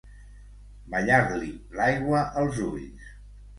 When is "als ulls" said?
2.43-3.15